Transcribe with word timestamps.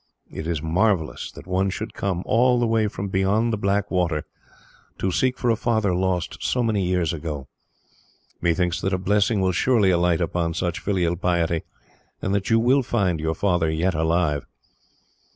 It 0.31 0.47
is 0.47 0.63
marvellous 0.63 1.31
that 1.33 1.45
one 1.45 1.69
should 1.69 1.93
come, 1.93 2.23
all 2.25 2.59
the 2.59 2.65
way 2.65 2.87
from 2.87 3.09
beyond 3.09 3.53
the 3.53 3.57
black 3.57 3.91
water, 3.91 4.25
to 4.97 5.11
seek 5.11 5.37
for 5.37 5.51
a 5.51 5.55
father 5.55 5.93
lost 5.93 6.39
so 6.41 6.63
many 6.63 6.81
years 6.83 7.13
ago. 7.13 7.47
Methinks 8.41 8.81
that 8.81 8.93
a 8.93 8.97
blessing 8.97 9.41
will 9.41 9.51
surely 9.51 9.91
alight 9.91 10.19
upon 10.19 10.55
such 10.55 10.79
filial 10.79 11.15
piety, 11.15 11.61
and 12.19 12.33
that 12.33 12.49
you 12.49 12.59
will 12.59 12.81
find 12.81 13.19
your 13.19 13.35
father 13.35 13.69
yet 13.69 13.93
alive. 13.93 14.47